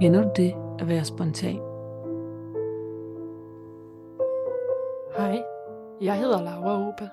[0.00, 1.60] Kender du det at være spontan?
[5.16, 5.44] Hej,
[6.00, 7.10] jeg hedder Laura Opel,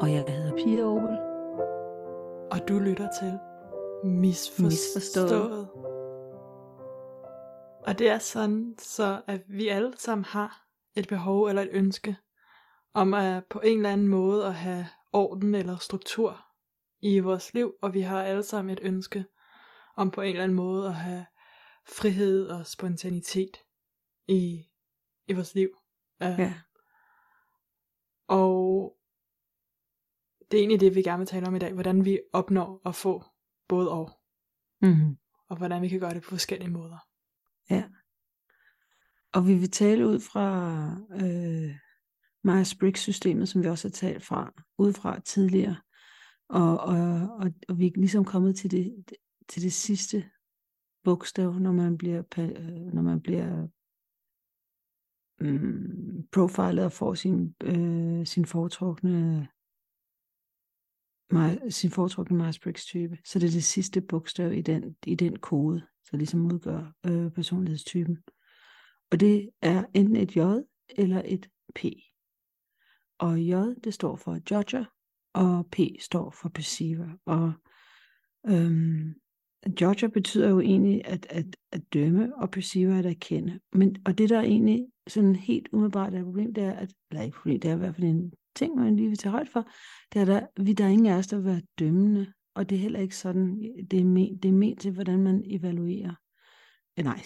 [0.00, 1.18] Og jeg hedder Pia Opel.
[2.52, 3.38] og du lytter til
[4.04, 4.64] Misforstået.
[4.64, 5.68] Misforstået.
[7.86, 10.66] Og det er sådan, så at vi alle sammen har
[10.96, 12.16] et behov eller et ønske
[12.94, 16.43] om at på en eller anden måde at have orden eller struktur
[17.04, 19.24] i vores liv, og vi har alle sammen et ønske
[19.96, 21.26] om på en eller anden måde at have
[21.88, 23.56] frihed og spontanitet
[24.28, 24.64] i,
[25.26, 25.68] i vores liv.
[26.20, 26.54] Uh, Ja.
[28.28, 28.96] Og
[30.50, 32.94] det er egentlig det, vi gerne vil tale om i dag, hvordan vi opnår at
[32.94, 33.24] få
[33.68, 34.20] både og,
[34.82, 35.16] Mm-hmm.
[35.48, 36.98] og hvordan vi kan gøre det på forskellige måder.
[37.70, 37.84] Ja.
[39.32, 40.46] Og vi vil tale ud fra
[41.10, 41.76] øh,
[42.44, 45.76] Myers-Briggs-systemet, som vi også har talt fra, ud fra tidligere.
[46.48, 46.96] Og, og,
[47.40, 49.04] og, og vi er ligesom kommet til det,
[49.48, 50.30] til det sidste
[51.04, 53.66] bogstav, når man bliver, øh, når man bliver
[55.40, 59.48] mm, profilet og får sin, øh, sin foretrukne
[61.70, 63.18] sin foretrukne Myers-Briggs type.
[63.24, 67.30] Så det er det sidste bogstav i den, i den kode, så ligesom udgør øh,
[67.30, 68.18] personlighedstypen.
[69.10, 70.40] Og det er enten et J
[70.88, 71.84] eller et P.
[73.18, 73.52] Og J,
[73.84, 74.84] det står for judger,
[75.34, 77.08] og P står for perceiver.
[77.26, 77.52] Og
[78.46, 79.14] øhm,
[79.80, 83.60] judger betyder jo egentlig at, at, at dømme, og perceiver at erkende.
[83.72, 86.92] Men, og det der er egentlig sådan helt umiddelbart er et problem, det er, at,
[87.10, 89.48] eller ikke problem, det er i hvert fald en ting, man lige vil tage højt
[89.48, 89.68] for,
[90.12, 92.76] det er, der, vi, der er ingen af os, der vil være dømmende, og det
[92.76, 96.14] er heller ikke sådan, det er ment, det er ment til, hvordan man evaluerer.
[96.96, 97.20] Eh, nej,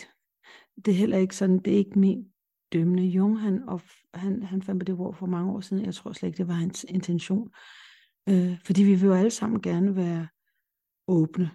[0.85, 2.29] det er heller ikke sådan, det er ikke ment
[2.73, 3.03] dømmende.
[3.03, 3.81] Jung, han, og,
[4.15, 6.49] han, han fandt på det ord for mange år siden, jeg tror slet ikke, det
[6.49, 7.51] var hans intention.
[8.29, 10.29] Øh, fordi vi vil jo alle sammen gerne være
[11.09, 11.51] åbne,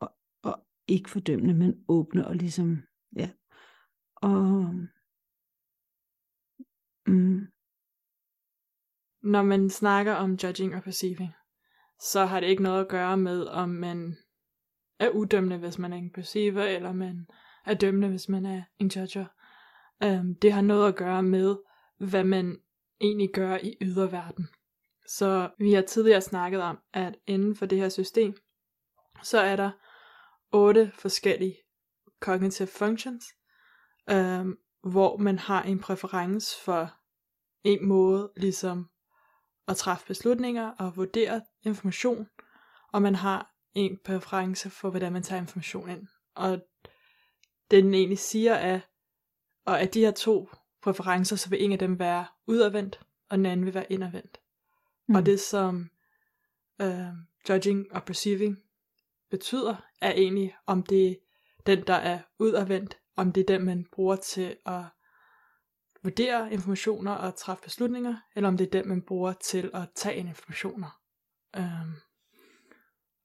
[0.00, 2.82] og, og ikke fordømmende, men åbne og ligesom,
[3.16, 3.30] ja.
[4.16, 4.74] Og,
[7.06, 7.46] mm,
[9.22, 11.32] Når man snakker om judging og perceiving,
[12.00, 14.16] så har det ikke noget at gøre med, om man
[14.98, 17.26] er udømmende, hvis man er en perceiver, eller man
[17.66, 19.26] er dømmende, hvis man er en judger.
[20.04, 21.56] Um, det har noget at gøre med,
[21.98, 22.60] hvad man
[23.00, 24.48] egentlig gør i yderverden.
[25.16, 28.34] Så vi har tidligere snakket om, at inden for det her system,
[29.22, 29.70] så er der
[30.52, 31.56] otte forskellige
[32.20, 33.24] cognitive functions,
[34.12, 36.94] um, hvor man har en præference for
[37.64, 38.90] en måde ligesom
[39.68, 42.28] at træffe beslutninger og vurdere information,
[42.92, 46.06] og man har en præference for, hvordan man tager information ind.
[46.34, 46.50] Og
[47.70, 48.80] det den egentlig siger er,
[49.64, 50.48] og at de her to
[50.82, 53.00] præferencer, så vil en af dem være udadvendt,
[53.30, 54.39] og den anden vil være indadvendt.
[55.10, 55.16] Mm.
[55.16, 55.90] Og det som
[56.80, 57.08] øh,
[57.48, 58.58] judging og perceiving
[59.30, 61.14] betyder, er egentlig, om det er
[61.66, 64.84] den, der er udadvendt, om det er den, man bruger til at
[66.02, 70.16] vurdere informationer og træffe beslutninger, eller om det er den, man bruger til at tage
[70.16, 71.00] ind informationer
[71.56, 71.94] øhm,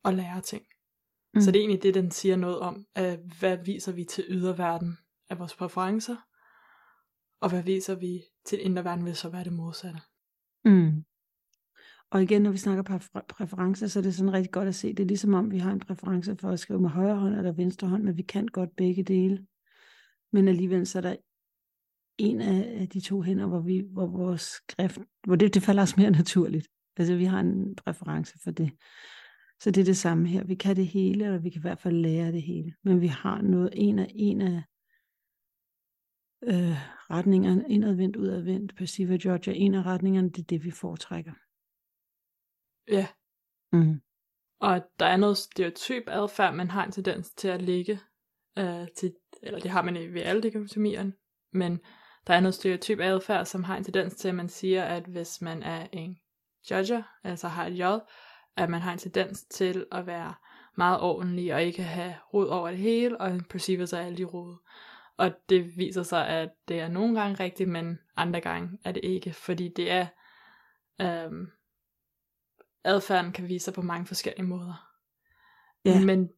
[0.03, 0.65] og lære ting.
[1.33, 1.41] Mm.
[1.41, 4.97] Så det er egentlig det, den siger noget om, at hvad viser vi til yderverden
[5.29, 6.17] af vores præferencer,
[7.39, 9.99] og hvad viser vi til inderverden vil så være det modsatte.
[10.65, 11.05] Mm.
[12.11, 12.99] Og igen, når vi snakker
[13.29, 14.93] præferencer, så er det sådan rigtig godt at se.
[14.93, 17.51] Det er ligesom om, vi har en præference for at skrive med højre hånd eller
[17.51, 19.45] venstre hånd, men vi kan godt begge dele.
[20.31, 21.15] Men alligevel så er der
[22.17, 25.97] en af, de to hænder, hvor, vi, hvor vores skrift, hvor det, det falder os
[25.97, 26.67] mere naturligt.
[26.97, 28.71] Altså vi har en præference for det.
[29.59, 30.43] Så det er det samme her.
[30.43, 32.73] Vi kan det hele, eller vi kan i hvert fald lære det hele.
[32.83, 34.63] Men vi har noget, en af, en af
[36.43, 36.77] øh,
[37.11, 41.31] retningerne, indadvendt, udadvendt, passiv og Georgia, en af retningerne, det er det, vi foretrækker.
[42.87, 43.07] Ja,
[43.71, 44.01] Mm.
[44.59, 47.99] og der er noget stereotyp adfærd, man har en tendens til at ligge
[48.57, 49.13] øh, til,
[49.43, 51.13] eller det har man i ved alle dikotomierne,
[51.51, 51.79] men
[52.27, 55.41] der er noget stereotyp adfærd, som har en tendens til, at man siger, at hvis
[55.41, 56.19] man er en
[56.71, 57.83] judger, altså har et J,
[58.57, 60.33] at man har en tendens til at være
[60.77, 64.23] meget ordentlig og ikke have rod over det hele, og en perceiver sig alle de
[64.23, 64.57] rod.
[65.17, 69.03] Og det viser sig, at det er nogle gange rigtigt, men andre gange er det
[69.03, 70.07] ikke, fordi det er,
[71.01, 71.47] øhm,
[72.85, 74.91] adfærden kan vise sig på mange forskellige måder.
[75.85, 76.05] Ja.
[76.05, 76.29] Men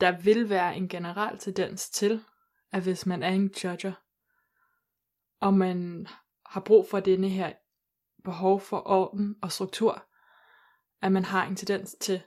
[0.00, 2.24] der vil være en generel tendens til,
[2.72, 3.92] at hvis man er en judger,
[5.40, 6.06] og man
[6.46, 7.52] har brug for denne her
[8.24, 10.06] behov for orden og struktur,
[11.02, 12.22] at man har en tendens til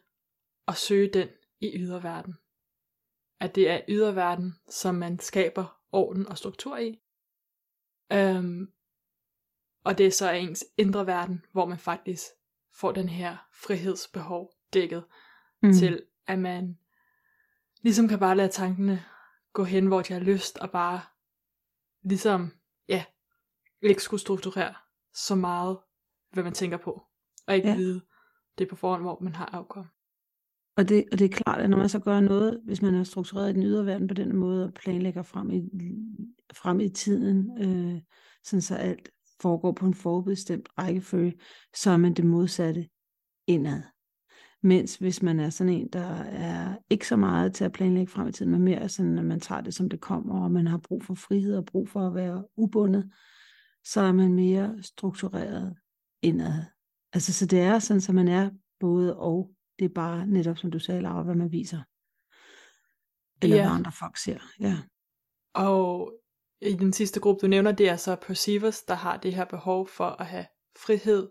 [0.68, 1.28] at søge den
[1.60, 2.38] i yderverden.
[3.40, 7.00] At det er yderverden, som man skaber orden og struktur i.
[8.12, 8.74] Øhm,
[9.84, 12.24] og det er så ens indre verden, hvor man faktisk
[12.76, 15.04] får den her frihedsbehov dækket.
[15.64, 15.74] mm.
[15.74, 16.78] til at man
[17.82, 19.04] ligesom kan bare lade tankene
[19.54, 21.02] gå hen, hvor de har lyst, og bare
[22.04, 22.52] ligesom,
[22.88, 23.04] ja,
[23.82, 24.74] ikke skulle strukturere
[25.14, 25.78] så meget,
[26.32, 27.04] hvad man tænker på,
[27.48, 27.76] og ikke ja.
[27.76, 28.02] vide
[28.58, 29.86] det på forhånd, hvor man har afkom.
[30.78, 33.04] Og det, og det er klart, at når man så gør noget, hvis man har
[33.04, 35.70] struktureret i den ydre verden på den måde, og planlægger frem i,
[36.54, 38.02] frem i tiden, øh,
[38.44, 39.10] sådan så alt
[39.42, 41.40] foregår på en forbestemt rækkefølge,
[41.76, 42.90] så er man det modsatte
[43.48, 43.82] indad.
[44.62, 48.28] Mens hvis man er sådan en, der er ikke så meget til at planlægge frem
[48.28, 50.78] i tiden, men mere sådan, at man tager det, som det kommer, og man har
[50.78, 53.12] brug for frihed og brug for at være ubundet,
[53.86, 55.76] så er man mere struktureret
[56.22, 56.64] indad.
[57.14, 58.50] Altså, så det er sådan, at man er
[58.80, 59.52] både og.
[59.80, 61.82] Det er bare netop, som du sagde, Laura, hvad man viser.
[63.42, 63.62] Eller ja.
[63.62, 64.40] hvad andre folk ser.
[64.60, 64.78] Ja.
[65.54, 66.14] Og
[66.62, 69.88] i den sidste gruppe, du nævner, det er så perceivers, der har det her behov
[69.88, 70.46] for at have
[70.84, 71.30] frihed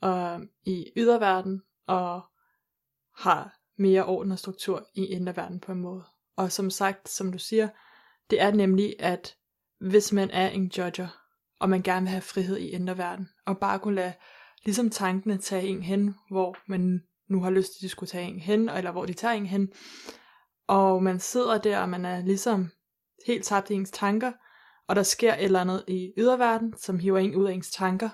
[0.00, 2.22] og, i yderverden, og
[3.16, 6.04] har mere orden og struktur i inderverden på en måde.
[6.36, 7.68] Og som sagt, som du siger,
[8.30, 9.36] det er nemlig, at
[9.80, 11.08] hvis man er en judger,
[11.60, 14.12] og man gerne vil have frihed i inderverden, og bare kunne lade
[14.64, 18.28] ligesom tankene tage en hen, hvor man nu har lyst til, at de skulle tage
[18.28, 19.72] en hen, eller hvor de tager en hen,
[20.66, 22.70] og man sidder der, og man er ligesom
[23.26, 24.32] helt tabt i ens tanker,
[24.88, 28.08] og der sker et eller andet i yderverden, som hiver en ud af ens tanker,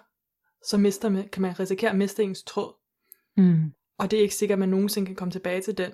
[0.65, 2.75] så mister man, kan man risikere at miste ens tråd.
[3.37, 3.73] Mm.
[3.99, 5.93] Og det er ikke sikkert, at man nogensinde kan komme tilbage til den,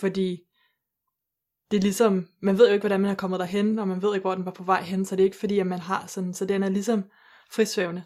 [0.00, 0.40] fordi
[1.70, 4.14] det er ligesom, man ved jo ikke, hvordan man er kommet derhen, og man ved
[4.14, 6.06] ikke, hvor den var på vej hen, så det er ikke fordi, at man har
[6.06, 7.04] sådan, så den er ligesom
[7.50, 8.04] frisvævende.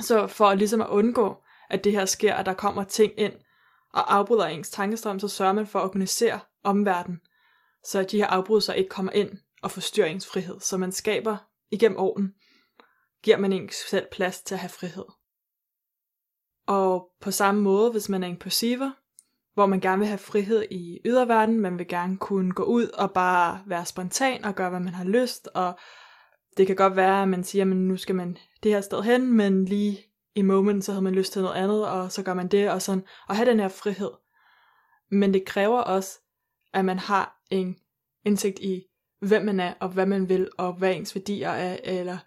[0.00, 3.32] Så for ligesom at undgå, at det her sker, at der kommer ting ind
[3.92, 7.20] og afbryder ens tankestrøm, så sørger man for at organisere omverdenen,
[7.84, 9.30] så de her afbrydelser ikke kommer ind
[9.62, 10.78] og forstyrringsfrihed, som frihed.
[10.78, 11.36] Man skaber
[11.70, 12.34] igennem åren,
[13.22, 15.04] giver man en selv plads til at have frihed.
[16.66, 18.90] Og på samme måde, hvis man er en perceiver,
[19.54, 23.12] hvor man gerne vil have frihed i yderverdenen, man vil gerne kunne gå ud og
[23.12, 25.78] bare være spontan og gøre, hvad man har lyst, og
[26.56, 29.32] det kan godt være, at man siger, at nu skal man det her sted hen,
[29.32, 29.98] men lige
[30.34, 32.82] i moment, så havde man lyst til noget andet, og så gør man det, og
[32.82, 34.10] sådan, og have den her frihed.
[35.10, 36.20] Men det kræver også,
[36.72, 37.76] at man har en
[38.24, 38.82] indsigt i,
[39.20, 42.18] hvem man er, og hvad man vil, og hvad ens værdier er, eller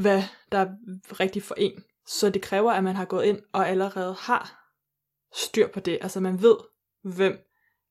[0.00, 0.22] hvad
[0.52, 0.68] der er
[1.20, 1.84] rigtigt for en.
[2.06, 4.72] Så det kræver, at man har gået ind og allerede har
[5.34, 5.98] styr på det.
[6.00, 6.56] Altså man ved,
[7.02, 7.38] hvem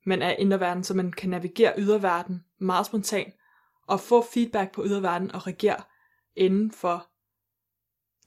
[0.05, 3.33] man er i verden, så man kan navigere yderverden meget spontant,
[3.87, 5.83] og få feedback på yderverden og reagere
[6.35, 7.07] inden for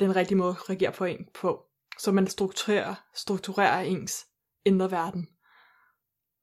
[0.00, 1.64] den rigtige måde at reagere på en på.
[1.98, 4.26] Så man strukturerer, strukturerer ens
[4.64, 5.28] indre verden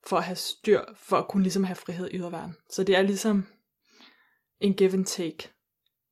[0.08, 2.56] for at have styr, for at kunne ligesom have frihed i yderverden.
[2.70, 3.46] Så det er ligesom
[4.60, 5.50] en give and take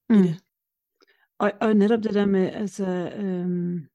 [0.09, 0.15] mm.
[0.15, 0.43] i det.
[1.39, 2.85] Og, og netop det der med, altså,
[3.15, 3.87] øhm,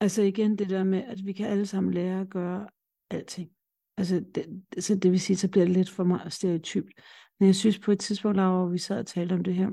[0.00, 2.68] altså igen det der med, at vi kan alle sammen lære at gøre
[3.10, 3.50] alting.
[3.96, 6.92] Altså, det, så det vil sige, så bliver det lidt for meget stereotypt.
[7.40, 9.70] Men jeg synes på et tidspunkt, Laura, hvor vi sad og talte om det her,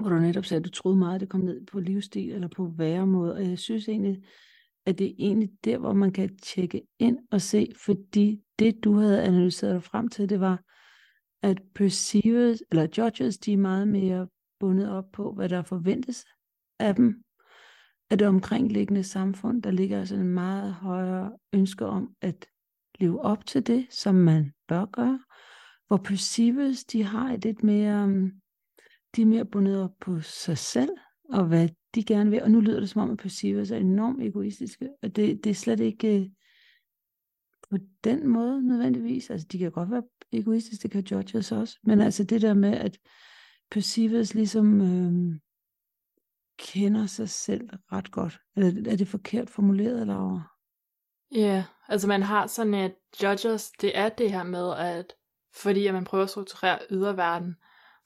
[0.00, 2.48] hvor du netop sagde, at du troede meget, at det kom ned på livsstil eller
[2.48, 4.24] på væremåde, og jeg synes egentlig,
[4.86, 8.94] at det er egentlig der, hvor man kan tjekke ind og se, fordi det, du
[8.94, 10.62] havde analyseret dig frem til, det var,
[11.42, 14.28] at perceivers, eller judges, de er meget mere
[14.60, 16.24] bundet op på, hvad der forventes
[16.78, 17.22] af dem,
[18.10, 22.46] af det omkringliggende samfund, der ligger altså en meget højere ønske om at
[23.00, 25.20] leve op til det, som man bør gøre,
[25.86, 28.30] hvor perceivers, de har et lidt mere, mm,
[29.16, 30.90] de er mere bundet op på sig selv,
[31.30, 34.22] og hvad de gerne vil, og nu lyder det som om, at perceivers er enormt
[34.22, 36.26] egoistiske, og det, det er slet ikke øh,
[37.70, 42.00] på den måde nødvendigvis, altså de kan godt være egoistiske, det kan judges også, men
[42.00, 42.98] altså det der med, at
[43.70, 45.38] perceivers ligesom øh,
[46.58, 50.40] kender sig selv ret godt, eller er det forkert formuleret, eller
[51.34, 55.12] Ja, yeah, altså man har sådan et judges, det er det her med, at
[55.54, 57.54] fordi at man prøver at strukturere yderverden,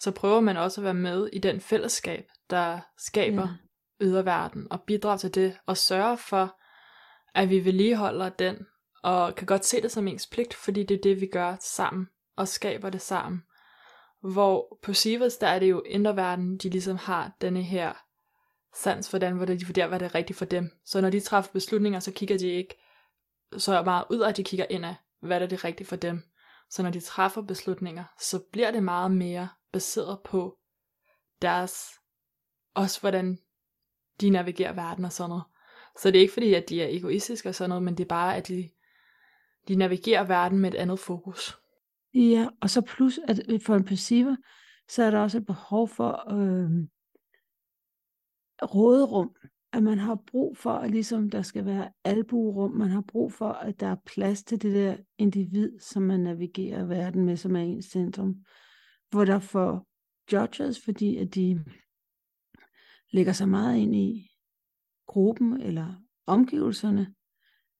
[0.01, 3.57] så prøver man også at være med i den fællesskab, der skaber yeah
[4.01, 6.61] yderverden og bidrage til det og sørge for,
[7.35, 8.67] at vi vedligeholder den
[9.03, 12.09] og kan godt se det som ens pligt, fordi det er det, vi gør sammen
[12.37, 13.43] og skaber det sammen.
[14.21, 17.93] Hvor på Sivas, der er det jo inderverden, de ligesom har denne her
[18.75, 20.71] sans for den, hvor de vurderer, hvad det er rigtigt for dem.
[20.85, 22.75] Så når de træffer beslutninger, så kigger de ikke
[23.57, 25.97] så meget ud af, at de kigger ind af, hvad der er det rigtige for
[25.97, 26.23] dem.
[26.71, 30.59] Så når de træffer beslutninger, så bliver det meget mere baseret på
[31.43, 32.01] deres,
[32.75, 33.39] også hvordan
[34.21, 35.45] de navigerer verden og sådan noget.
[35.99, 38.09] Så det er ikke fordi, at de er egoistiske og sådan noget, men det er
[38.09, 38.69] bare, at de,
[39.69, 41.59] de navigerer verden med et andet fokus.
[42.15, 44.27] Ja, og så plus, at for en passiv,
[44.89, 46.71] så er der også et behov for øh,
[48.63, 49.31] råderum.
[49.73, 53.49] at man har brug for, at ligesom der skal være albuerum, man har brug for,
[53.49, 57.61] at der er plads til det der individ, som man navigerer verden med, som er
[57.61, 58.37] ens centrum.
[59.11, 59.87] Hvor der for
[60.33, 61.65] judges, fordi at de
[63.15, 64.31] lægger sig meget ind i
[65.07, 67.15] gruppen eller omgivelserne,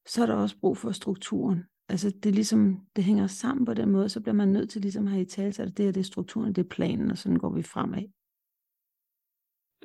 [0.07, 1.65] så er der også brug for strukturen.
[1.89, 4.83] Altså det er ligesom, det hænger sammen på den måde, så bliver man nødt til
[4.83, 7.39] ligesom at have i tale, at det er det strukturen, det er planen, og sådan
[7.39, 8.07] går vi fremad.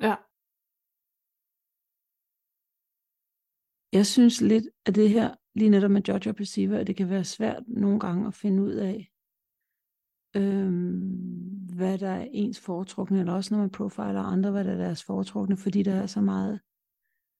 [0.02, 0.16] Ja.
[3.92, 7.24] Jeg synes lidt, at det her, lige netop med og Perceiver, at det kan være
[7.24, 9.10] svært nogle gange at finde ud af,
[10.36, 14.76] øhm, hvad der er ens foretrukne, eller også når man profiler andre, hvad der er
[14.76, 16.60] deres foretrukne, fordi der er så meget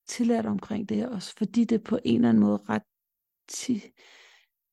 [0.08, 2.82] tilladt omkring det, også fordi det på en eller anden måde ret
[3.48, 3.82] tit,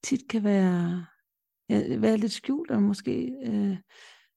[0.03, 1.05] tit kan være,
[1.69, 3.77] ja, være lidt skjult, og måske, øh,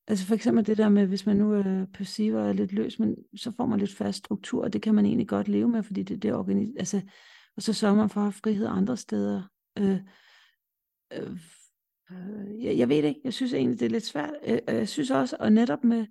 [0.06, 3.16] altså for eksempel det der med, hvis man nu er perceiver er lidt løs, men
[3.37, 6.02] så får man lidt fast struktur, og det kan man egentlig godt leve med, fordi
[6.02, 7.00] det, det er organis- altså,
[7.56, 9.42] og så sørger man for at have frihed andre steder.
[9.78, 10.00] Øh,
[11.12, 11.38] øh,
[12.12, 14.35] Øh, jeg, jeg ved det ikke, jeg synes egentlig, det er lidt svært.
[14.47, 16.07] Øh, jeg synes også, og netop med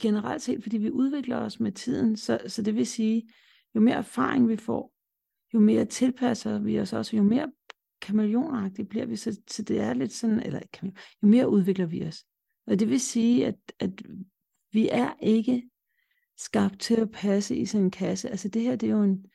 [0.00, 3.30] generelt set, fordi vi udvikler os med tiden, så, så det vil sige,
[3.74, 4.92] jo mere erfaring vi får,
[5.54, 7.52] jo mere tilpasser vi os også, jo mere
[8.00, 10.60] kameleonagtigt bliver vi, så, så det er lidt sådan, eller
[11.22, 12.24] jo mere udvikler vi os.
[12.66, 13.90] Og det vil sige, at, at
[14.72, 15.70] vi er ikke
[16.36, 18.30] skabt til at passe i sådan en kasse.
[18.30, 19.26] Altså det her, det er jo en,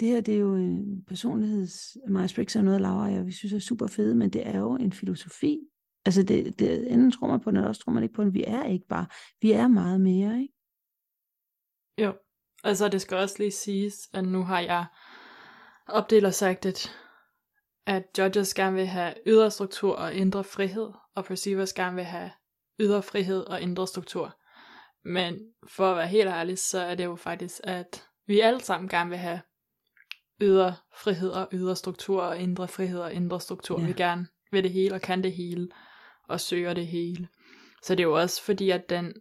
[0.00, 1.96] det her, det er jo en personligheds...
[2.08, 4.76] Myers-Briggs er noget, Laura og jeg, vi synes er super fede, men det er jo
[4.76, 5.58] en filosofi.
[6.04, 8.34] Altså det, det, enten tror man på den, eller også tror man ikke på den.
[8.34, 9.06] Vi er ikke bare,
[9.40, 10.54] vi er meget mere, ikke?
[11.98, 12.12] Jo,
[12.64, 14.86] altså det skal også lige siges, at nu har jeg
[15.88, 16.96] opdelt og sagt, at,
[17.86, 22.30] at judges gerne vil have ydre struktur og indre frihed, og perceivers gerne vil have
[22.80, 24.36] ydre frihed og indre struktur.
[25.04, 25.38] Men
[25.68, 29.10] for at være helt ærlig, så er det jo faktisk, at vi alle sammen gerne
[29.10, 29.40] vil have
[30.40, 33.80] ydre frihed og ydre struktur og indre frihed og indre struktur.
[33.80, 33.86] Ja.
[33.86, 35.68] Vi gerne vil det hele og kan det hele
[36.28, 37.28] og søger det hele.
[37.82, 39.14] Så det er jo også fordi, at den,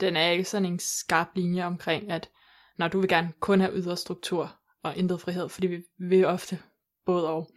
[0.00, 2.30] den er ikke sådan en skarp linje omkring, at
[2.78, 6.58] når du vil gerne kun have ydre struktur og indre frihed, fordi vi vil ofte
[7.06, 7.50] både og.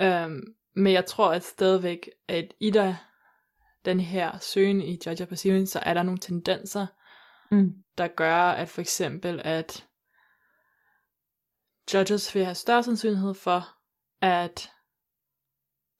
[0.00, 0.40] Øhm,
[0.76, 2.94] men jeg tror at stadigvæk, at i der,
[3.84, 6.86] den her søgen i Judge Perceiving, så er der nogle tendenser,
[7.50, 7.72] mm.
[7.98, 9.87] der gør, at for eksempel, at
[11.94, 13.68] judges vil have større sandsynlighed for,
[14.20, 14.70] at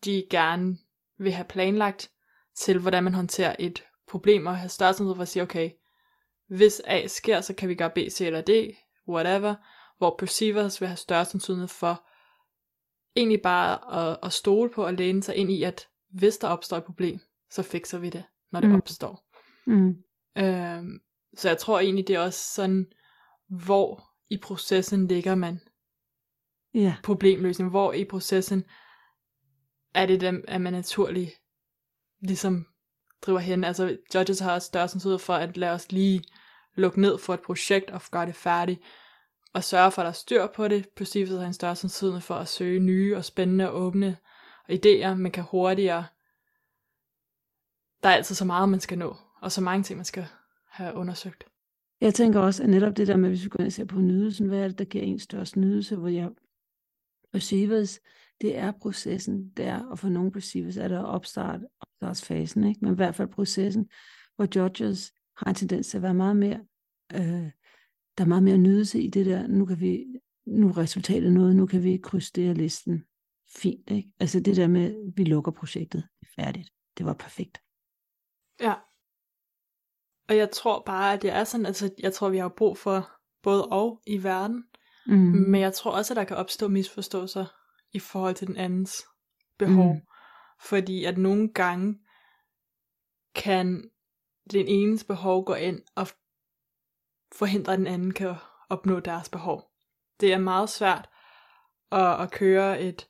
[0.05, 0.79] de gerne
[1.19, 2.11] vil have planlagt
[2.55, 5.71] til, hvordan man håndterer et problem, og have større sandsynlighed for at sige, okay,
[6.49, 8.51] hvis A sker, så kan vi gøre B, C eller D,
[9.09, 9.55] whatever,
[9.99, 12.05] hvor perceivers vil have større sandsynlighed for
[13.17, 16.77] egentlig bare at, at stole på og læne sig ind i, at hvis der opstår
[16.77, 18.77] et problem, så fikser vi det, når det mm.
[18.77, 19.25] opstår.
[19.67, 19.97] Mm.
[20.39, 21.01] Øhm,
[21.37, 22.87] så jeg tror egentlig, det er også sådan,
[23.49, 25.61] hvor i processen ligger man
[26.79, 26.97] ja.
[27.03, 28.65] problemløsning, hvor i processen
[29.95, 31.31] er det dem, at man naturligt
[32.21, 32.67] ligesom
[33.23, 33.65] driver hen.
[33.65, 36.25] Altså judges har større sandsynlighed for at lade os lige
[36.75, 38.81] lukke ned for et projekt og gøre det færdigt,
[39.53, 40.89] og sørge for, at der er styr på det.
[40.89, 44.17] Perceivers har en større sandsynlighed for at søge nye og spændende og åbne
[44.73, 46.07] idéer, man kan hurtigere.
[48.03, 50.27] Der er altid så meget, man skal nå, og så mange ting, man skal
[50.69, 51.45] have undersøgt.
[52.01, 53.99] Jeg tænker også, at netop det der med, hvis vi går ind og ser på
[53.99, 56.31] nydelsen, hvad er det, der giver en størst nydelse, hvor jeg
[57.35, 58.01] receivers,
[58.41, 62.81] det er processen, der, og for nogle receivers er der opstart, opstartsfasen, ikke?
[62.85, 63.91] men i hvert fald processen,
[64.37, 66.61] hvor judges har en tendens til at være meget mere,
[67.15, 67.51] øh,
[68.19, 70.07] der er meget mere nydelse i det der, nu kan vi,
[70.47, 73.05] nu er resultatet noget, nu kan vi krydse det af listen.
[73.57, 74.11] Fint, ikke?
[74.21, 76.71] Altså det der med, vi lukker projektet, færdigt.
[76.99, 77.63] Det var perfekt.
[78.61, 78.75] Ja.
[80.29, 83.11] Og jeg tror bare, at det er sådan, altså jeg tror, vi har brug for
[83.43, 84.65] både og i verden.
[85.09, 85.17] Mm.
[85.17, 87.47] Men jeg tror også, at der kan opstå misforståelser
[87.93, 89.05] i forhold til den andens
[89.59, 89.95] behov.
[89.95, 90.01] Mm.
[90.61, 91.99] Fordi at nogle gange
[93.35, 93.91] kan
[94.51, 96.09] den enes behov gå ind og
[97.33, 98.35] forhindre, at den anden kan
[98.69, 99.71] opnå deres behov.
[100.21, 101.09] Det er meget svært
[101.93, 103.09] at, at køre et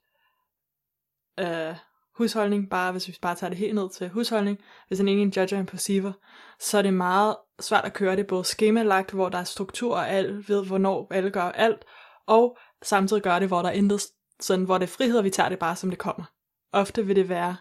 [1.40, 1.76] øh,
[2.18, 4.58] husholdning, bare hvis vi bare tager det helt ned til husholdning,
[4.88, 6.12] hvis en ene en judge og en perceiver,
[6.60, 10.10] så er det meget svært at køre det både skemalagt, hvor der er struktur og
[10.10, 11.84] alt ved, hvornår alle gør alt,
[12.26, 14.02] og samtidig gør det, hvor der er intet
[14.40, 16.24] sådan, hvor det er frihed, og vi tager det bare, som det kommer.
[16.72, 17.56] Ofte vil det være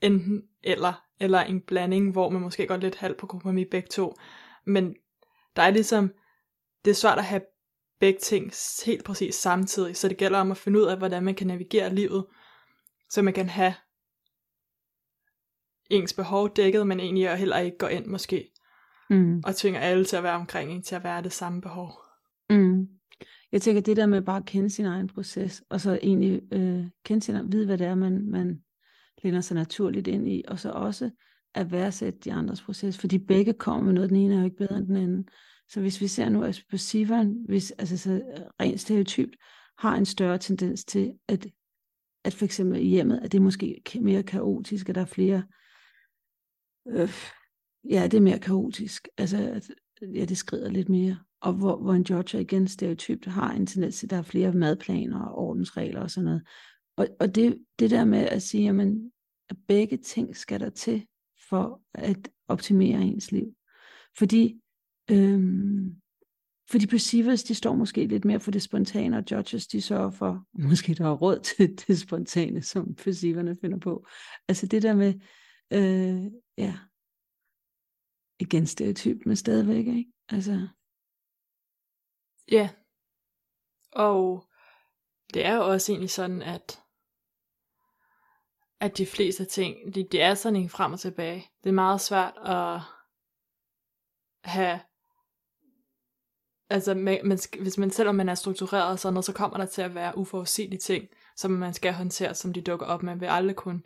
[0.00, 4.14] enten eller, eller en blanding, hvor man måske går lidt halvt på kompromis begge to.
[4.66, 4.94] Men
[5.56, 6.12] der er ligesom,
[6.84, 7.42] det er svært at have
[8.00, 8.52] begge ting
[8.86, 11.94] helt præcis samtidig, så det gælder om at finde ud af, hvordan man kan navigere
[11.94, 12.26] livet,
[13.10, 13.74] så man kan have
[15.92, 18.52] ens behov dækket, men egentlig heller ikke gå ind måske,
[19.10, 19.42] mm.
[19.46, 21.92] og tvinger alle til at være omkring en til at være det samme behov.
[22.50, 22.88] Mm.
[23.52, 26.84] jeg tænker, det der med bare at kende sin egen proces, og så egentlig øh,
[27.04, 28.62] kende sin, vide, hvad det er, man, man
[29.22, 31.10] læner sig naturligt ind i, og så også
[31.54, 34.56] at værdsætte de andres proces, fordi begge kommer med noget, den ene er jo ikke
[34.56, 35.28] bedre end den anden.
[35.68, 38.22] Så hvis vi ser nu på Sivan, hvis altså så
[38.60, 39.36] rent stereotypt,
[39.78, 41.46] har en større tendens til, at,
[42.24, 45.42] at for eksempel i hjemmet, at det er måske mere kaotisk, at der er flere,
[46.88, 47.10] øh,
[47.90, 49.70] ja, det er mere kaotisk, altså at,
[50.02, 51.18] øh, ja, det skrider lidt mere.
[51.40, 54.52] Og hvor, hvor en Georgia igen stereotypt har en tendens til, at der er flere
[54.52, 56.42] madplaner og ordensregler og sådan noget.
[56.96, 59.12] Og, og det, det der med at sige, jamen,
[59.50, 61.06] at begge ting skal der til
[61.48, 63.54] for at optimere ens liv.
[64.18, 64.60] Fordi,
[65.10, 65.96] øhm,
[66.70, 70.46] fordi perceivers, de står måske lidt mere for det spontane, og judges, de sørger for,
[70.68, 74.06] måske der er råd til det spontane, som perceiverne finder på.
[74.48, 75.14] Altså det der med,
[75.72, 76.78] øh, ja,
[78.38, 80.12] igen stereotyp, men stadigvæk, ikke?
[80.28, 80.68] Altså.
[82.50, 82.70] Ja.
[83.92, 84.48] Og
[85.34, 86.82] det er jo også egentlig sådan, at
[88.82, 91.50] at de fleste ting, det, det er sådan en frem og tilbage.
[91.64, 92.80] Det er meget svært at
[94.44, 94.80] have,
[96.70, 99.66] altså man, man, hvis man, selvom man er struktureret og sådan noget, så kommer der
[99.66, 103.02] til at være uforudsigelige ting, som man skal håndtere, som de dukker op.
[103.02, 103.82] Man vil aldrig kunne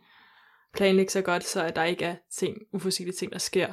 [0.76, 3.72] planlægge så godt, så at der ikke er ting, uforudsigelige ting, der sker.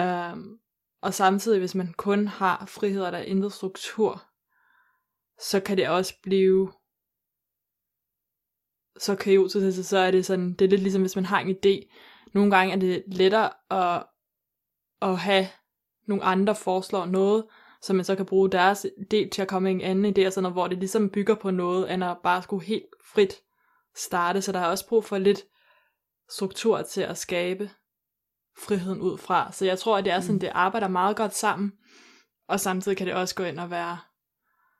[0.00, 0.58] Um,
[1.02, 4.22] og samtidig, hvis man kun har frihed og der er intet struktur,
[5.40, 6.72] så kan det også blive
[8.98, 11.96] så kaotisk, så er det sådan, det er lidt ligesom hvis man har en idé.
[12.34, 14.06] Nogle gange er det lettere at,
[15.02, 15.46] at have
[16.06, 17.44] nogle andre foreslår noget,
[17.82, 20.42] så man så kan bruge deres idé til at komme en anden idé, og sådan
[20.42, 23.34] noget, hvor det ligesom bygger på noget, end at bare skulle helt frit
[23.94, 24.42] starte.
[24.42, 25.44] Så der er også brug for lidt
[26.30, 27.70] struktur til at skabe
[28.58, 29.52] friheden ud fra.
[29.52, 30.40] Så jeg tror, at det er sådan, mm.
[30.40, 31.72] det arbejder meget godt sammen,
[32.48, 33.98] og samtidig kan det også gå ind og være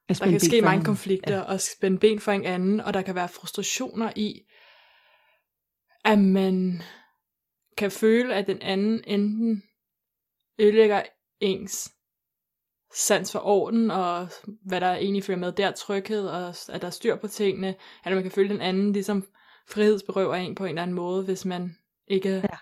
[0.09, 1.43] der kan ske mange konflikter ja.
[1.43, 4.41] og spænde ben for en anden, og der kan være frustrationer i,
[6.05, 6.83] at man
[7.77, 9.63] kan føle, at den anden enten
[10.59, 11.03] ødelægger
[11.41, 11.93] ens
[12.95, 14.29] sans for orden, og
[14.67, 18.13] hvad der egentlig følger med der, tryghed, og at der er styr på tingene, at
[18.13, 19.27] man kan føle, at den anden ligesom
[19.71, 22.59] frihedsberøver en på en eller anden måde, hvis man ikke ja.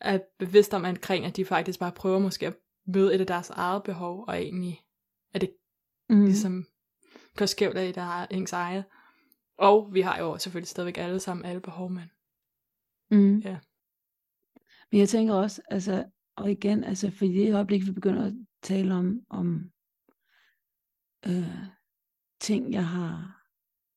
[0.00, 3.50] er bevidst om omkring, at de faktisk bare prøver måske at møde et af deres
[3.50, 4.80] eget behov, og egentlig
[5.34, 5.50] er det
[6.08, 6.24] mm.
[6.24, 6.66] ligesom
[7.36, 8.84] kører skævt af, der er ens eget.
[9.58, 12.10] Og vi har jo selvfølgelig stadigvæk alle sammen alle behov, men
[13.10, 13.38] mm.
[13.38, 13.58] ja.
[14.90, 16.04] Men jeg tænker også, altså,
[16.36, 19.70] og igen, altså for i det øjeblik, vi begynder at tale om, om
[21.26, 21.58] øh,
[22.40, 23.42] ting, jeg har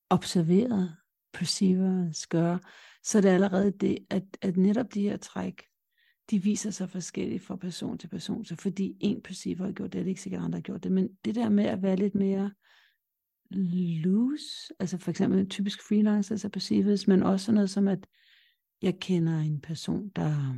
[0.10, 0.98] observeret,
[1.34, 2.60] perceiver, gøre,
[3.04, 5.64] så er det allerede det, at, at netop de her træk,
[6.32, 8.46] de viser sig forskelligt fra person til person.
[8.46, 10.92] Så fordi en perceiver har gjort det, er det ikke sikkert, andre har gjort det.
[10.92, 12.52] Men det der med at være lidt mere
[14.04, 18.08] loose, altså for eksempel typisk freelancers altså er perceivers, men også sådan noget som, at
[18.82, 20.56] jeg kender en person, der,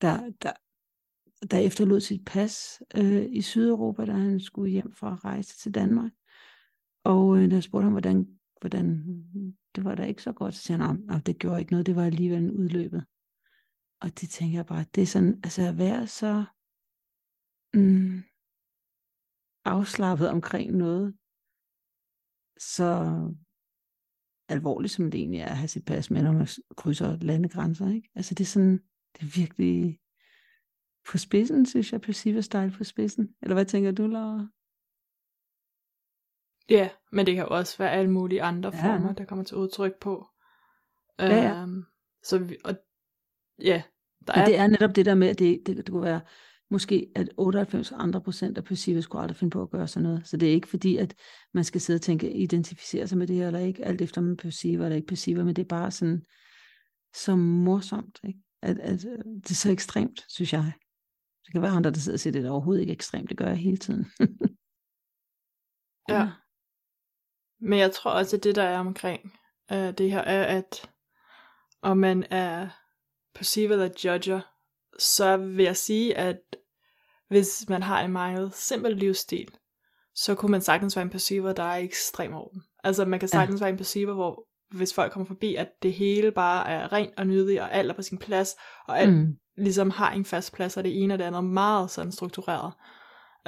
[0.00, 0.52] der, der,
[1.50, 5.74] der efterlod sit pas øh, i Sydeuropa, da han skulle hjem for at rejse til
[5.74, 6.12] Danmark.
[7.04, 9.04] Og øh, der spurgte ham, hvordan, hvordan
[9.74, 11.96] det var da ikke så godt, så siger han, at det gjorde ikke noget, det
[11.96, 13.04] var alligevel en udløbet.
[14.00, 16.44] Og det tænker jeg bare, det er sådan, altså at være så
[17.74, 18.22] mm,
[19.64, 21.14] afslappet omkring noget,
[22.58, 23.20] så
[24.48, 27.88] alvorligt som det egentlig er at have sit pas med, når man krydser landegrænser.
[27.88, 28.10] Ikke?
[28.14, 28.78] Altså det er sådan,
[29.14, 30.00] det er virkelig
[31.10, 33.34] på spidsen, synes jeg, Perceiver style på spidsen.
[33.42, 34.48] Eller hvad tænker du, Laura?
[36.70, 38.82] Ja, men det kan også være alle mulige andre ja.
[38.82, 40.26] former, der kommer til udtryk på.
[41.18, 41.62] Ja, ja.
[41.62, 41.86] Um,
[42.22, 42.74] så vi, og,
[43.62, 43.82] ja,
[44.26, 44.44] der er...
[44.44, 46.20] det er netop det der med, at det, det, det kunne være
[46.70, 50.28] måske at 98 andre procent af perceiver skulle aldrig finde på at gøre sådan noget.
[50.28, 51.14] Så det er ikke fordi, at
[51.54, 54.36] man skal sidde og tænke, identificere sig med det her eller ikke, alt efter man
[54.36, 56.22] perceiver eller ikke perceiver, men det er bare sådan
[57.14, 58.40] så morsomt, ikke?
[58.62, 59.02] At, at,
[59.42, 60.72] det er så ekstremt, synes jeg.
[61.44, 63.46] Det kan være andre, der sidder og siger, det er overhovedet ikke ekstremt, det gør
[63.46, 64.06] jeg hele tiden.
[66.08, 66.28] ja.
[67.66, 69.32] Men jeg tror også, at det, der er omkring
[69.72, 70.90] uh, det her, er, at
[71.82, 72.68] om man er
[73.34, 74.40] perceiver eller judger,
[74.98, 76.56] så vil jeg sige, at
[77.28, 79.48] hvis man har en meget simpel livsstil,
[80.14, 82.62] så kunne man sagtens være en perceiver, der er ekstrem orden.
[82.84, 83.64] Altså man kan sagtens ja.
[83.64, 87.26] være en perceiver, hvor hvis folk kommer forbi, at det hele bare er rent og
[87.26, 89.36] nydigt, og alt er på sin plads, og alt mm.
[89.56, 92.72] ligesom har en fast plads, og det ene og det andet meget sådan struktureret.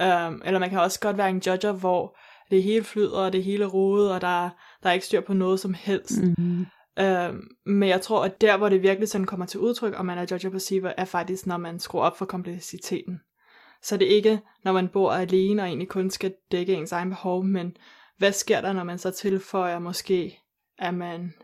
[0.01, 2.19] Um, eller man kan også godt være en judger, hvor
[2.51, 4.51] det hele flyder, og det hele rodet, og der,
[4.83, 6.23] der er ikke styr på noget som helst.
[6.39, 6.67] Mm.
[6.99, 7.35] Øh,
[7.67, 10.27] men jeg tror, at der, hvor det virkelig sådan kommer til udtryk, om man er
[10.31, 13.21] judge perceiver, er faktisk, når man skruer op for kompleksiteten.
[13.83, 17.09] Så det er ikke, når man bor alene og egentlig kun skal dække ens egen
[17.09, 17.77] behov, men
[18.17, 20.39] hvad sker der, når man så tilføjer måske,
[20.79, 21.35] at man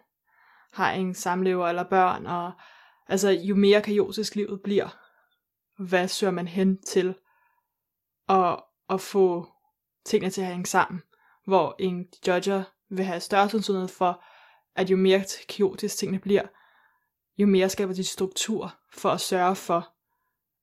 [0.72, 2.52] har en samlever eller børn, og
[3.08, 4.96] altså jo mere kaotisk livet bliver,
[5.78, 7.14] hvad søger man hen til
[8.28, 9.46] at, at få
[10.04, 11.02] tingene til at hænge sammen,
[11.44, 14.24] hvor en judger vil have større sandsynlighed for,
[14.76, 16.42] at jo mere kaotisk tingene bliver,
[17.38, 19.88] jo mere skaber de struktur for at sørge for,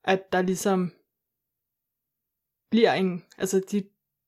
[0.04, 0.94] at der ligesom
[2.70, 3.84] bliver en, altså de,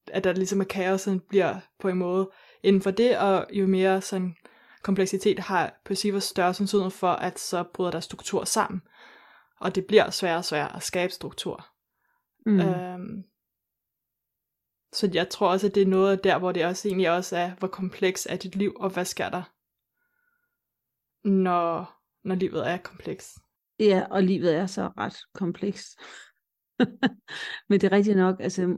[0.07, 2.31] at der ligesom er kaos, bliver på en måde
[2.63, 4.35] inden for det, og jo mere sådan
[4.83, 8.81] kompleksitet har perceiver større sandsynlighed for, at så bryder der struktur sammen,
[9.59, 11.67] og det bliver sværere og sværere at skabe struktur.
[12.45, 12.59] Mm.
[12.59, 13.23] Øhm,
[14.93, 17.55] så jeg tror også, at det er noget der, hvor det også egentlig også er,
[17.55, 19.43] hvor kompleks er dit liv, og hvad sker der,
[21.27, 23.39] når, når livet er kompleks.
[23.79, 25.97] Ja, og livet er så ret kompleks.
[27.69, 28.77] Men det er rigtigt nok, altså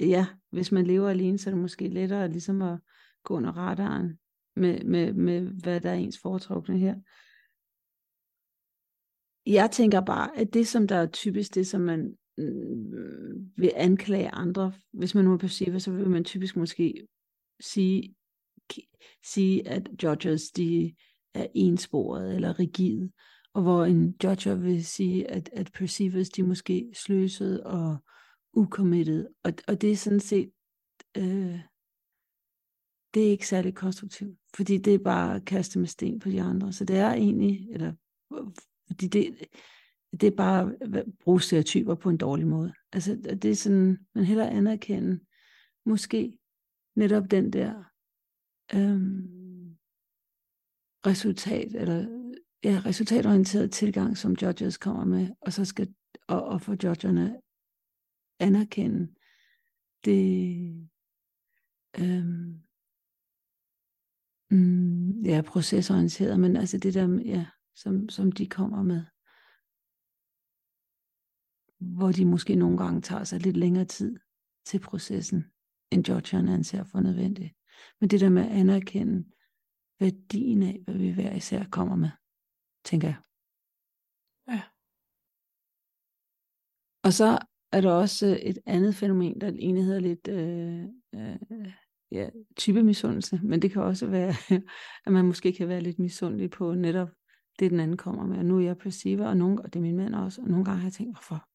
[0.00, 2.78] ja, hvis man lever alene, så er det måske lettere ligesom at
[3.24, 4.18] gå under radaren
[4.56, 6.94] med, med, med hvad der er ens foretrukne her.
[9.46, 12.76] Jeg tænker bare, at det som der er typisk det, som man Øh,
[13.56, 17.06] vil anklage andre, hvis man nu er passiv, så vil man typisk måske
[17.60, 18.14] sige,
[19.24, 20.94] sige at judges de
[21.34, 23.10] er ensporet eller rigide,
[23.54, 27.96] og hvor en judger vil sige, at, at perceivers de er måske sløset og
[28.52, 30.50] ukommittet, og, og det er sådan set,
[31.16, 31.60] øh,
[33.14, 36.42] det er ikke særlig konstruktivt, fordi det er bare at kaste med sten på de
[36.42, 37.92] andre, så det er egentlig, eller
[38.86, 39.38] fordi det,
[40.12, 42.72] det er bare at bruge stereotyper på en dårlig måde.
[42.92, 45.20] Altså det er sådan, man heller anerkende
[45.86, 46.38] måske
[46.96, 47.84] netop den der
[48.74, 49.76] øhm,
[51.06, 52.26] resultat, eller
[52.64, 55.94] ja, resultatorienteret tilgang, som judges kommer med, og så skal
[56.28, 57.40] og, og for judgerne
[58.40, 59.14] anerkende
[60.04, 60.90] det
[61.98, 62.62] øhm,
[64.50, 69.04] mm, ja, procesorienteret, men altså det der, ja, som, som de kommer med,
[71.78, 74.18] hvor de måske nogle gange tager sig lidt længere tid
[74.66, 75.44] til processen,
[75.90, 77.54] end judgerne anser for nødvendigt.
[78.00, 79.24] Men det der med at anerkende
[80.00, 82.10] værdien af, hvad vi hver især kommer med
[82.84, 83.16] tænker jeg.
[84.48, 84.62] Ja.
[87.02, 87.38] Og så
[87.72, 90.84] er der også et andet fænomen, der egentlig hedder lidt øh,
[91.14, 91.72] øh,
[92.12, 94.34] ja, type misundelse, men det kan også være,
[95.06, 97.08] at man måske kan være lidt misundelig på netop
[97.58, 98.38] det, den anden kommer med.
[98.38, 100.64] Og nu er jeg perceiver, og, nogle, og det er min mand også, og nogle
[100.64, 101.48] gange har jeg tænkt, hvorfor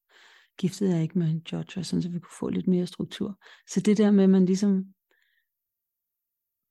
[0.62, 3.40] giftede jeg ikke med en judge, sådan så vi kunne få lidt mere struktur.
[3.68, 4.86] Så det der med, at man ligesom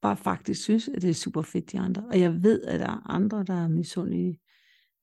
[0.02, 2.04] bare faktisk synes, at det er super fedt, de andre.
[2.06, 4.40] Og jeg ved, at der er andre, der er misundelige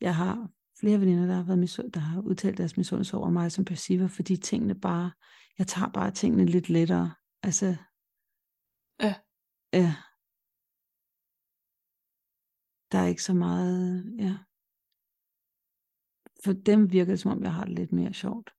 [0.01, 3.51] jeg har flere veninder, der har, været misund, der har udtalt deres misundelse over mig
[3.51, 5.11] som perceiver, fordi tingene bare,
[5.57, 7.15] jeg tager bare tingene lidt lettere.
[7.43, 7.65] Altså,
[9.01, 9.15] ja.
[9.73, 9.95] Ja.
[12.91, 14.37] Der er ikke så meget, ja.
[16.45, 18.56] For dem virker det, som om jeg har det lidt mere sjovt.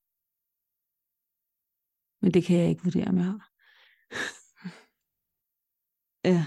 [2.20, 3.50] Men det kan jeg ikke vurdere, om jeg har.
[6.34, 6.46] ja.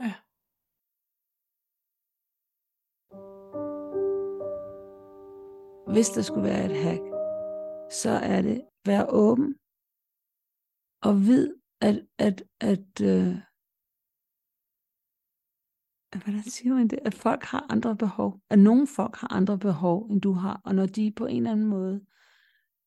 [0.00, 0.14] Ja.
[5.92, 7.02] hvis der skulle være et hack,
[7.92, 9.54] så er det være åben
[11.02, 13.36] og vid, at, at, at øh,
[16.22, 20.06] hvordan siger man det, at folk har andre behov, at nogle folk har andre behov,
[20.10, 22.06] end du har, og når de på en eller anden måde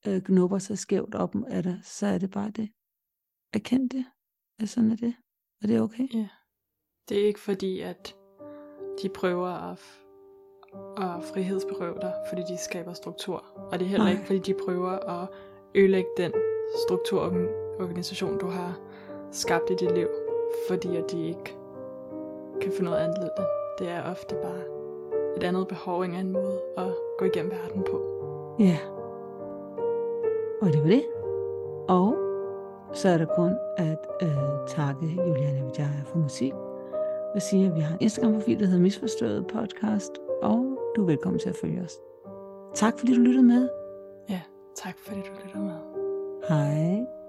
[0.07, 2.69] øh, knupper sig skævt op af dig, så er det bare det.
[3.53, 4.05] Erkend det,
[4.59, 5.15] at sådan er det,
[5.61, 6.07] og det er okay.
[6.13, 6.27] Ja.
[7.09, 8.15] Det er ikke fordi, at
[9.01, 9.79] de prøver at
[10.97, 13.45] og frihedsberøve dig, fordi de skaber struktur.
[13.71, 14.11] Og det er heller Nej.
[14.11, 15.27] ikke, fordi de prøver at
[15.75, 16.33] ødelægge den
[16.87, 18.79] strukturorganisation, du har
[19.31, 20.07] skabt i dit liv,
[20.69, 21.55] fordi at de ikke
[22.61, 23.45] kan få noget andet det.
[23.79, 24.63] Det er ofte bare
[25.37, 28.01] et andet behov, en anden måde at gå igennem verden på.
[28.59, 28.77] Ja.
[30.63, 31.03] Og det var det.
[31.89, 32.15] Og
[32.93, 36.53] så er der kun at øh, takke Juliane Vidjaja for musik.
[37.35, 40.11] Og sige, at vi har en Instagram-profil, der hedder Misforstået Podcast,
[40.43, 41.99] og du er velkommen til at følge os.
[42.75, 43.69] Tak fordi du lyttede med.
[44.29, 44.41] Ja,
[44.75, 45.79] tak fordi du lyttede med.
[46.49, 47.22] Hej.